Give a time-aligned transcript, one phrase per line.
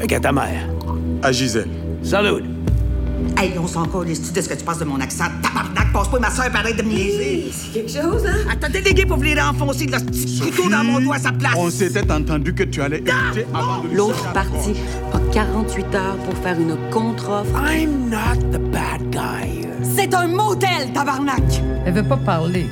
[0.00, 0.68] Fait qu'à ta mère.
[1.22, 1.68] À Gisèle.
[2.02, 2.44] Salut.
[3.36, 5.24] Hey, on s'en encore les de ce que tu penses de mon accent?
[5.42, 7.50] Tabarnak, passe pas ma soeur pareil de me niaiser.
[7.52, 8.46] C'est quelque chose, hein?
[8.50, 11.32] Elle t'a délégué pour venir enfoncer de la petite couteau dans mon doigt à sa
[11.32, 11.54] place.
[11.56, 14.74] On s'était entendu que tu allais éviter avant de L'autre partie
[15.12, 17.50] a 48 heures pour faire une contre-offre.
[17.68, 19.66] I'm not the bad guy.
[19.82, 21.42] C'est un motel, tabarnak!
[21.86, 22.66] Elle veut pas parler.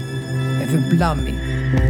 [0.62, 1.34] Elle veut blâmer.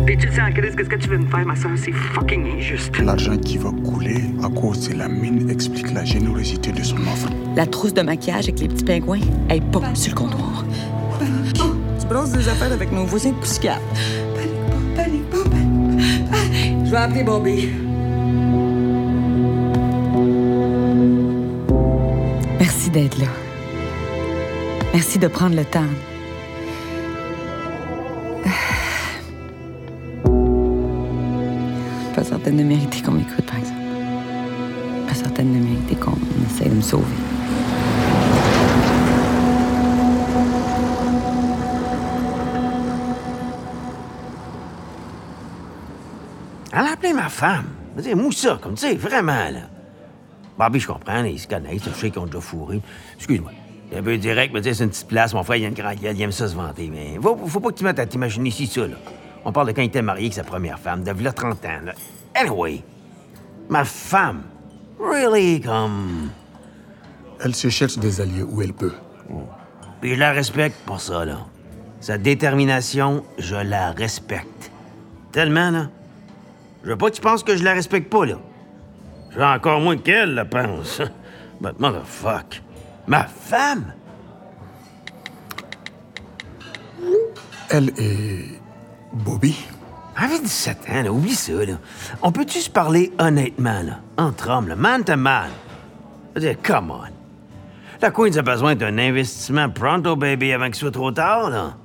[0.06, 1.72] Puis tu sais en crise, qu'est-ce que tu veux me faire, ma soeur?
[1.76, 2.98] C'est fucking injuste.
[2.98, 7.29] L'argent qui va couler à cause de la mine explique la générosité de son offre.
[7.54, 10.64] La trousse de maquillage avec les petits pingouins, elle est pas sur le comptoir.
[11.98, 13.79] Tu brosses des affaires avec nos voisins de Pussycat.
[14.34, 16.36] Panique pas, panique pas, panique pas.
[16.84, 17.68] Je vais appeler Bobby.
[22.61, 23.26] Merci d'être là.
[24.93, 25.81] Merci de prendre le temps.
[32.27, 33.81] Certaine de mériter qu'on m'écoute, par exemple.
[35.06, 37.05] Pas certaine de mériter qu'on essaie de me sauver.
[46.73, 47.67] Elle a appelé ma femme.
[47.97, 49.70] Dire, Moussa, comme tu sais, vraiment, là.
[50.58, 52.81] Bobby, je comprends, ils se connaissent, je sais qu'ils ont déjà fourré.
[53.17, 53.53] Excuse-moi.
[53.91, 55.97] C'est un peu direct, mais c'est une petite place, mon frère, il a une grande
[55.97, 56.91] gueule, il aime ça se vanter.
[56.92, 58.97] Mais faut, faut pas que tu mettes à t'imaginer ici ça, là.
[59.45, 61.69] On parle de quand il était marié avec sa première femme, de là 30 ans,
[61.84, 61.92] là.
[62.37, 62.83] Anyway,
[63.69, 64.42] ma femme,
[65.01, 66.31] really, comme...
[67.42, 68.92] Elle se cherche des alliés où elle peut.
[70.01, 71.47] Puis je la respecte pour ça, là.
[72.01, 74.70] Sa détermination, je la respecte.
[75.33, 75.89] Tellement, là.
[76.84, 78.39] Je veux pas que tu penses que je la respecte pas, là.
[79.31, 81.01] Je veux encore moins qu'elle le pense.
[81.61, 82.62] But motherfuck.
[83.07, 83.92] Ma femme?
[87.70, 88.61] Elle et
[89.12, 89.57] Bobby,
[90.19, 91.75] Avec 17 ans, là, oublie ça, là.
[92.22, 94.00] On peut-tu se parler honnêtement, là?
[94.17, 95.50] Entre hommes, là, man to man?
[96.34, 97.12] Dire, come on.
[98.01, 101.77] La Queen a besoin d'un investissement pronto, baby, avant qu'il soit trop tard.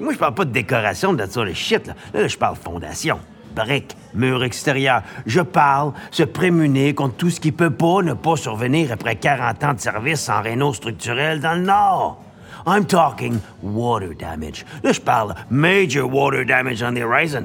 [0.00, 1.94] Moi, je parle pas de décoration, de ça, le shit, là.
[2.14, 3.20] Là, je parle fondation,
[3.54, 5.02] briques, mur extérieur.
[5.26, 9.64] Je parle se prémunir contre tout ce qui peut pas ne pas survenir après 40
[9.64, 12.22] ans de service en réno structurel dans le Nord.
[12.66, 14.66] I'm talking water damage.
[14.82, 17.44] Là, je parle major water damage on the horizon.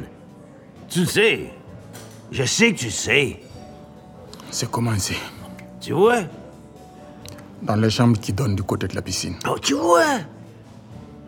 [0.94, 1.52] Tu le sais.
[2.31, 3.40] Je sais que tu le sais.
[4.52, 5.18] c'est commencé.
[5.81, 6.20] Tu vois?
[7.64, 9.34] Dans les chambres qui donnent du côté de la piscine.
[9.50, 10.20] Oh, tu vois?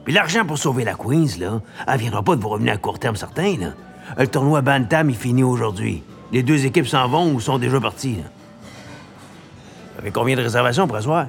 [0.03, 2.99] Puis l'argent pour sauver la Queens, là, elle viendra pas de vous revenir à court
[2.99, 3.73] terme certain, là.
[4.19, 6.03] Le tournoi Bantam, il finit aujourd'hui.
[6.31, 8.29] Les deux équipes s'en vont ou sont déjà parties, là.
[9.97, 11.25] Avec combien de réservations pour asseoir?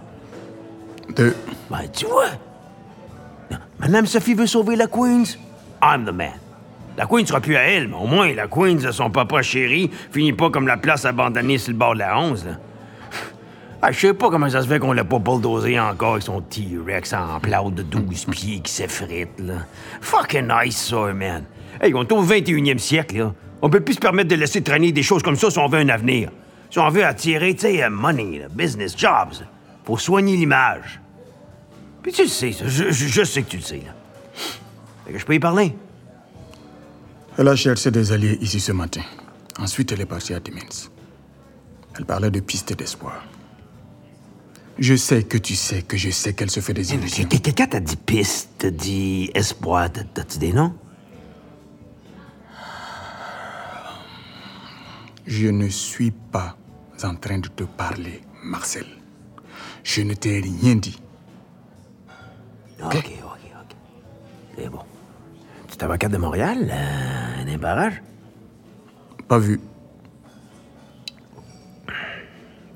[1.16, 1.34] Deux.
[1.70, 2.28] Ben, tu vois?
[3.78, 5.38] Madame Sophie veut sauver la Queens.
[5.82, 6.32] I'm the man.
[6.96, 9.90] La Queen sera plus à elle, mais au moins la Queens de son papa chéri
[10.12, 12.44] finit pas comme la place abandonnée sur le bord de la 11.
[12.46, 12.52] Là.
[13.82, 16.40] Ah, je sais pas comment ça se fait qu'on l'a pas bulldozé encore avec son
[16.40, 19.54] T-Rex en plâtre de 12 pieds qui s'effrite, là.
[20.00, 21.44] Fucking nice, ça, man.
[21.80, 23.34] Hey, on est au 21e siècle, là.
[23.60, 25.78] On peut plus se permettre de laisser traîner des choses comme ça si on veut
[25.78, 26.30] un avenir.
[26.70, 29.44] Si on veut attirer, tu sais, euh, money, là, business, jobs.
[29.84, 30.98] Faut soigner l'image.
[32.02, 32.64] Puis tu le sais, ça.
[32.66, 33.92] Je, je- je sais que tu le sais, là.
[35.06, 35.74] Fait que je peux y parler.
[37.38, 39.02] Elle a cherché des alliés ici ce matin.
[39.58, 40.88] Ensuite, elle est partie à Timmins.
[41.98, 43.24] Elle parlait de pistes d'espoir.
[44.78, 47.24] Je sais que tu sais que je sais qu'elle se fait des illusions.
[47.26, 50.74] Quelqu'un t'a dit piste, t'a dit espoir, t'as- t'as-tu des noms?
[55.26, 56.56] Je ne suis pas
[57.02, 58.86] en train de te parler, Marcel.
[59.82, 61.00] Je ne t'ai rien dit.
[62.82, 63.76] OK, OK, OK.
[64.56, 64.80] C'est bon.
[65.68, 67.15] Tu es avocate de Montréal, euh,
[67.46, 68.02] d'un barrage?
[69.28, 69.60] Pas vu.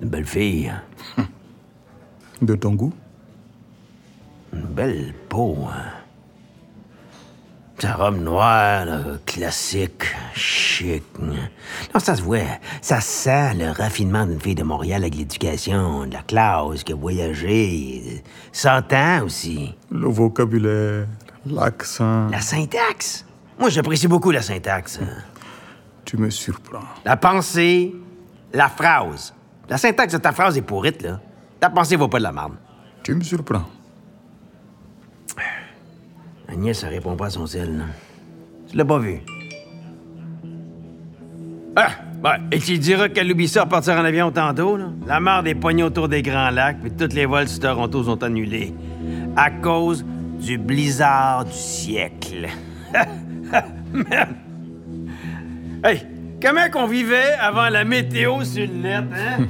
[0.00, 0.72] Une belle fille.
[2.42, 2.94] De ton goût
[4.53, 5.56] une belle peau.
[7.78, 11.02] Sa robe noire, là, classique, chic.
[11.19, 12.58] Non, ça se voit.
[12.82, 16.96] Ça sent le raffinement d'une fille de Montréal avec l'éducation, de la classe, qui a
[16.96, 18.22] voyagé.
[18.52, 19.75] S'entend aussi.
[19.90, 21.06] Le vocabulaire,
[21.46, 22.28] l'accent.
[22.28, 23.25] La syntaxe.
[23.60, 24.98] Moi, j'apprécie beaucoup la syntaxe.
[26.06, 26.80] Tu me surprends.
[27.04, 27.94] La pensée,
[28.54, 29.34] la phrase.
[29.68, 31.20] La syntaxe de ta phrase est pourrite, là.
[31.60, 32.54] Ta pensée vaut pas de la merde.
[33.02, 33.64] Tu me surprends.
[36.48, 37.84] Agnès, elle répond pas à son sel, là.
[38.66, 39.20] Tu l'as pas vu.
[41.76, 41.90] Ah!
[42.50, 44.86] Et tu diras qu'elle oublie ça à partir en avion tantôt, là.
[45.06, 48.22] La mare des poignées autour des Grands Lacs, puis toutes les vols sur Toronto sont
[48.22, 48.74] annulés.
[49.36, 50.04] À cause
[50.40, 52.48] du blizzard du siècle.
[55.82, 56.02] Hey,
[56.42, 59.46] comment qu'on vivait avant la météo sur le net, hein?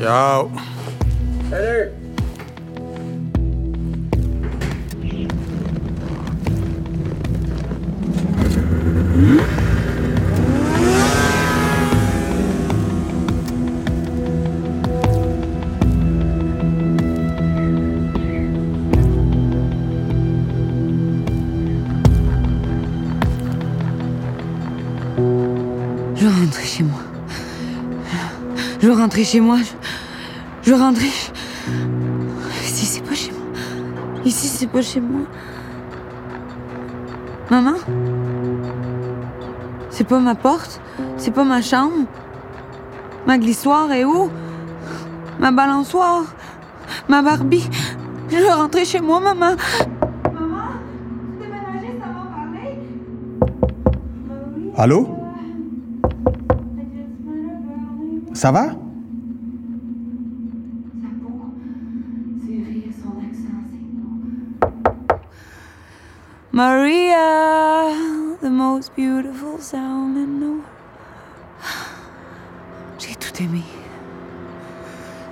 [0.00, 0.50] Ciao.
[1.50, 1.90] Je
[28.98, 29.58] rentrer chez moi.
[29.58, 31.12] Je, je rentrer.
[32.64, 33.46] Ici, c'est pas chez moi.
[34.24, 35.22] Ici, c'est pas chez moi.
[37.50, 37.76] Maman?
[39.90, 40.80] C'est pas ma porte.
[41.16, 42.06] C'est pas ma chambre.
[43.26, 44.30] Ma glissoire est où?
[45.38, 46.24] Ma balançoire.
[47.08, 47.68] Ma Barbie.
[48.28, 49.56] Je veux rentrer chez moi, maman.
[50.34, 50.68] Maman?
[51.40, 52.78] Tu t'es ménagée, ça m'a parlé?
[54.76, 55.08] Allô?
[58.34, 58.70] Ça va?
[66.58, 67.94] Maria,
[68.40, 70.64] the most beautiful sound in the world.
[72.98, 73.62] J'ai tout aimé.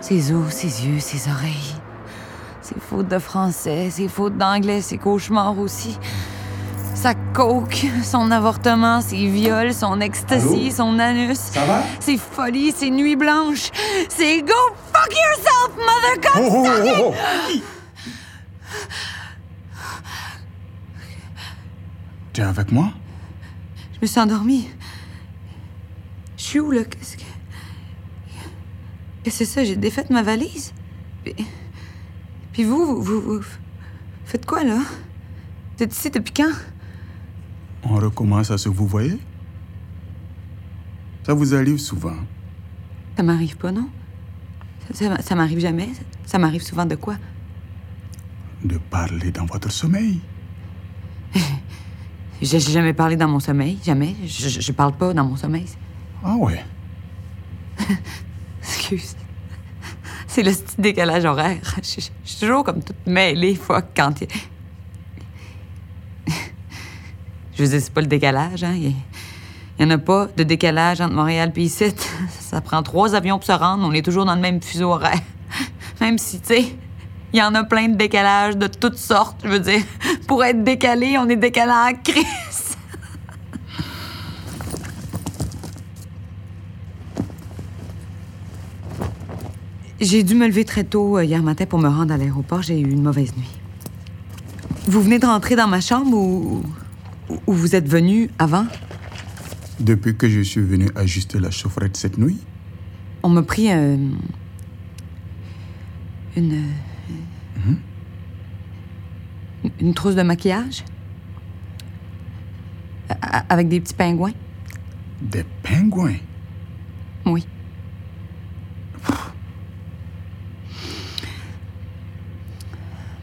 [0.00, 1.74] Ses os, ses yeux, ses oreilles.
[2.62, 5.98] Ses fautes de français, ses fautes d'anglais, ses cauchemars aussi.
[6.94, 10.76] Sa coke, son avortement, ses viols, son ecstasy, Allô?
[10.76, 11.38] son anus.
[11.38, 11.80] Ça va?
[11.98, 13.72] Ses folies, ses nuits blanches.
[14.08, 14.54] Ses go
[14.92, 16.42] fuck yourself, mother God!
[16.52, 17.62] Oh, oh, oh,
[22.36, 22.42] oh.
[22.42, 22.92] Tu es avec moi?
[23.94, 24.68] Je me suis endormie.
[26.36, 26.84] Je suis où, là?
[26.84, 27.22] Qu'est-ce que.
[29.22, 29.64] Qu'est-ce que c'est ça?
[29.64, 30.72] J'ai défait ma valise.
[31.24, 31.34] Puis,
[32.52, 33.42] Puis vous, vous, vous, vous
[34.26, 34.78] faites quoi, là?
[35.76, 36.52] Vous êtes ici depuis quand?
[37.84, 39.18] On recommence à se vous voyez?
[41.24, 42.16] Ça vous arrive souvent.
[43.16, 43.88] Ça m'arrive pas, non?
[44.92, 45.88] Ça, ça- ça m'arrive jamais.
[45.94, 47.16] Ça, ça m'arrive souvent de quoi?
[48.62, 50.20] De parler dans votre sommeil.
[52.42, 53.78] J'ai jamais parlé dans mon sommeil.
[53.84, 54.14] Jamais.
[54.26, 55.66] Je, je- je parle pas dans mon sommeil.
[56.24, 56.62] Ah ouais.
[58.62, 59.16] Excuse.
[60.26, 61.60] C'est le petit décalage horaire.
[61.82, 64.28] Je, je- je suis toujours comme toute mêlée, fuck, quand il...
[67.56, 68.74] Je veux dire, c'est pas le décalage, hein.
[68.74, 68.92] Il
[69.80, 71.84] y, en a pas de décalage entre Montréal et ici.
[72.40, 73.86] Ça prend trois avions pour se rendre.
[73.86, 75.20] On est toujours dans le même fuseau horaire.
[76.00, 76.64] Même si, tu sais,
[77.32, 79.40] il y en a plein de décalages de toutes sortes.
[79.42, 79.80] Je veux dire,
[80.26, 82.76] pour être décalé, on est décalé en crise.
[90.00, 92.62] J'ai dû me lever très tôt euh, hier matin pour me rendre à l'aéroport.
[92.62, 93.48] J'ai eu une mauvaise nuit.
[94.86, 96.62] Vous venez de rentrer dans ma chambre ou,
[97.30, 98.66] ou- ou vous êtes venu avant?
[99.80, 102.38] Depuis que je suis venu ajuster la chaufferette cette nuit,
[103.22, 103.96] On m'a pris euh,
[106.36, 106.52] une.
[106.52, 107.72] euh,
[109.80, 110.84] Une trousse de maquillage?
[113.08, 114.32] A- Avec des petits pingouins?
[115.20, 116.16] des pingouins?
[117.24, 117.46] Oui.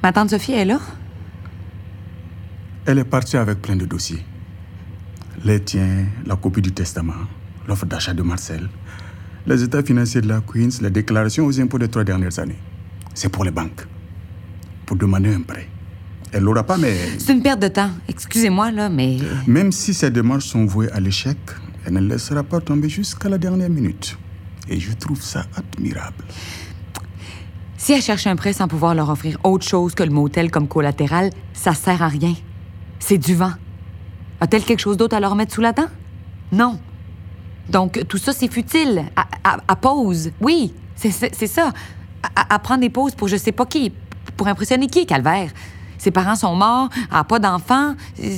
[0.02, 0.80] Ma tante Sophie est là?
[2.86, 4.24] Elle est partie avec plein de dossiers.
[5.46, 7.14] Les tiens, la copie du testament,
[7.68, 8.68] l'offre d'achat de Marcel,
[9.48, 12.60] les états financiers de la Queens, les déclarations aux impôts des trois dernières années.
[13.14, 13.86] C'est pour les banques.
[14.86, 15.68] Pour demander un prêt.
[16.34, 17.92] Elle l'aura pas, mais C'est une perte de temps.
[18.08, 19.18] Excusez-moi, là, mais.
[19.48, 21.38] même si ces démarches sont vouées à l'échec,
[21.86, 24.18] elle ne laissera pas tomber jusqu'à la dernière minute.
[24.68, 26.24] Et je trouve ça admirable.
[27.78, 30.68] Si elle cherche un prêt sans pouvoir leur offrir autre chose que le motel comme
[30.68, 32.34] collatéral, ça sert à rien.
[33.00, 33.52] C'est du vent.
[34.40, 35.88] A-t-elle quelque chose d'autre à leur mettre sous la dent?
[36.52, 36.80] Non.
[37.70, 39.04] Donc, tout ça, c'est futile.
[39.16, 40.32] À, à- à pause.
[40.40, 41.12] Oui, c'est
[41.48, 41.74] ça.
[42.36, 43.92] À prendre des pauses pour je sais pas qui.
[44.38, 45.52] Pour impressionner qui, Calvaire?
[46.04, 47.96] Ses parents sont morts, elle a pas d'enfants.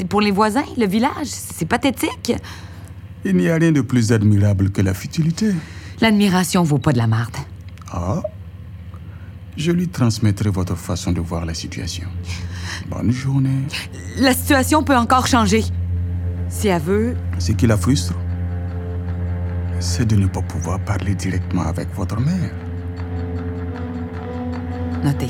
[0.08, 2.32] Pour les voisins, le village, c'est pathétique.
[3.24, 5.52] Il n'y a rien de plus admirable que la futilité.
[6.00, 7.36] L'admiration vaut pas de la marde.
[7.92, 8.22] Ah,
[9.58, 12.08] je lui transmettrai votre façon de voir la situation.
[12.88, 13.64] Bonne journée.
[14.20, 15.64] La situation peut encore changer.
[16.50, 18.14] Si elle veut, Ce qui la frustre,
[19.80, 22.52] c'est de ne pas pouvoir parler directement avec votre mère.
[25.04, 25.30] notez.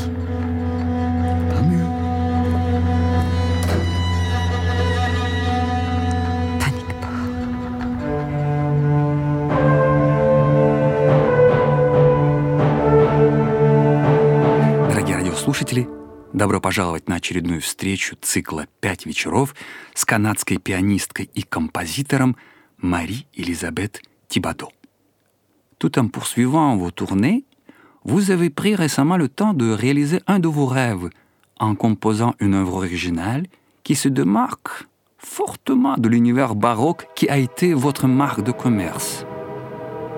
[15.54, 15.88] Дорогие радиослушатели,
[16.32, 19.54] добро пожаловать на очередную встречу цикла «Пять вечеров»
[19.94, 22.36] с канадской пианисткой и композитором
[22.78, 24.70] Мари Элизабет Тибадо.
[25.78, 27.44] Tout en poursuivant vos tournées,
[28.02, 31.10] vous avez pris récemment le temps de réaliser un de vos rêves
[31.60, 33.46] en composant une œuvre originale
[33.84, 39.24] qui se démarque fortement de l'univers baroque qui a été votre marque de commerce.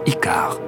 [0.07, 0.59] Icar.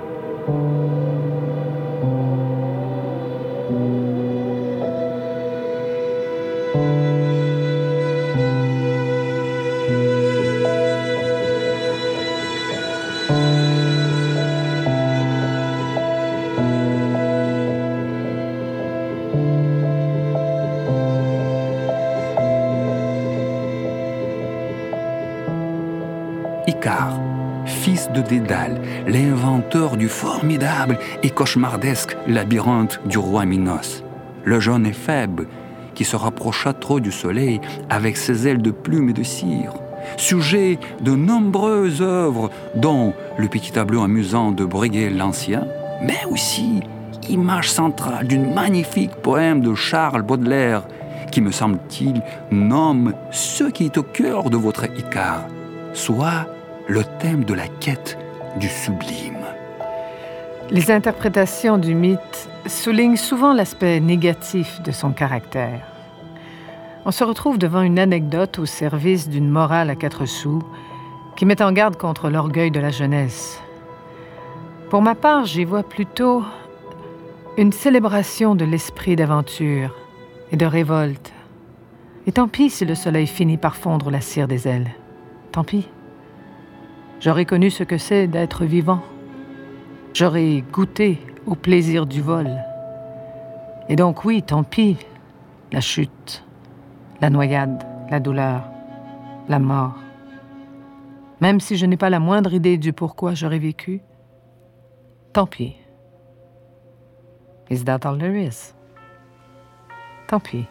[26.79, 27.19] Icare,
[27.65, 34.01] fils de Dédale, l'inventeur du formidable et cauchemardesque labyrinthe du roi Minos,
[34.45, 35.41] le jeune éphèbe
[35.93, 37.59] qui se rapprocha trop du soleil
[37.89, 39.73] avec ses ailes de plumes et de cire,
[40.15, 45.67] sujet de nombreuses œuvres, dont le petit tableau amusant de Breguet l'Ancien,
[46.01, 46.79] mais aussi
[47.27, 50.83] image centrale d'une magnifique poème de Charles Baudelaire,
[51.29, 52.21] qui, me semble-t-il,
[52.51, 55.45] nomme ce qui est au cœur de votre Icare,
[55.93, 56.45] soit
[56.89, 58.17] le thème de la quête
[58.59, 59.45] du sublime.
[60.71, 65.85] Les interprétations du mythe soulignent souvent l'aspect négatif de son caractère.
[67.05, 70.63] On se retrouve devant une anecdote au service d'une morale à quatre sous
[71.35, 73.61] qui met en garde contre l'orgueil de la jeunesse.
[74.89, 76.43] Pour ma part, j'y vois plutôt
[77.55, 79.95] une célébration de l'esprit d'aventure
[80.51, 81.31] et de révolte.
[82.25, 84.89] Et tant pis si le soleil finit par fondre la cire des ailes.
[85.51, 85.87] Tant pis.
[87.19, 89.03] J'aurais connu ce que c'est d'être vivant.
[90.13, 92.49] J'aurais goûté au plaisir du vol.
[93.89, 94.97] Et donc oui, tant pis,
[95.71, 96.45] la chute,
[97.21, 98.63] la noyade, la douleur,
[99.49, 99.95] la mort.
[101.41, 104.01] Même si je n'ai pas la moindre idée du pourquoi j'aurais vécu,
[105.33, 105.75] tant pis.
[107.69, 108.73] Is that all there is?
[110.27, 110.67] Tant pis.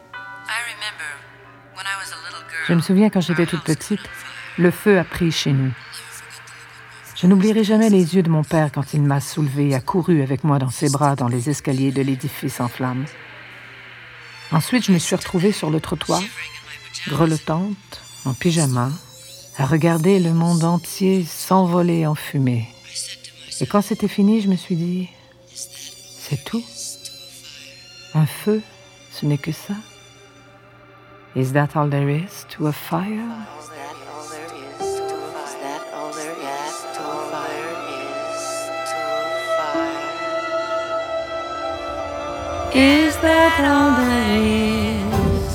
[2.67, 4.01] Je me souviens quand j'étais toute petite,
[4.57, 5.71] le feu a pris chez nous.
[7.21, 10.21] Je n'oublierai jamais les yeux de mon père quand il m'a soulevé et a couru
[10.21, 13.03] avec moi dans ses bras dans les escaliers de l'édifice en flammes.
[14.53, 16.21] Ensuite, je me suis retrouvée sur le trottoir,
[17.09, 18.89] grelottante, en pyjama,
[19.57, 22.69] à regarder le monde entier s'envoler en fumée.
[23.59, 25.09] Et quand c'était fini, je me suis dit,
[25.53, 26.63] c'est tout.
[28.13, 28.61] Un feu,
[29.11, 29.73] ce n'est que ça.
[31.35, 33.58] Is that all there is to a fire?
[42.71, 45.53] Is that all there is?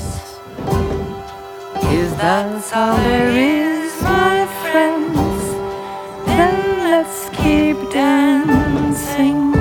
[1.93, 5.43] Is that all there is, my friends?
[6.25, 9.54] Then let's keep dancing.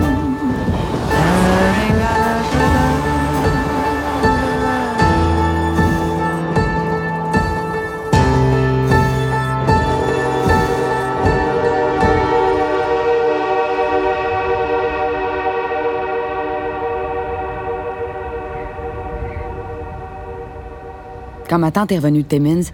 [21.55, 22.65] Quand ma tante est revenue de Timmins,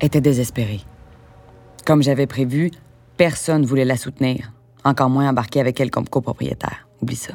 [0.00, 0.82] était désespérée.
[1.84, 2.70] Comme j'avais prévu,
[3.16, 4.52] personne ne voulait la soutenir,
[4.84, 6.86] encore moins embarquer avec elle comme copropriétaire.
[7.02, 7.32] Oublie ça.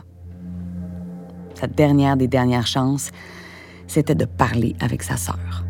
[1.56, 3.12] Sa dernière des dernières chances,
[3.88, 5.66] c'était de parler avec sa sœur.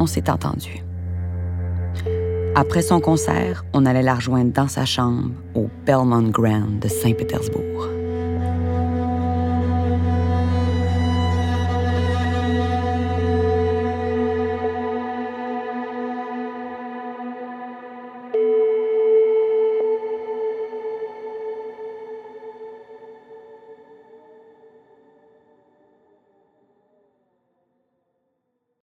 [0.00, 0.82] On s'est entendu.
[2.56, 7.93] Après son concert, on allait la rejoindre dans sa chambre au Belmont Grand de Saint-Pétersbourg.